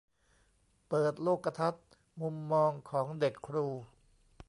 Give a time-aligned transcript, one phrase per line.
[0.87, 1.87] เปิดโลกทัศน์
[2.21, 3.65] มุมมองของเด็กครู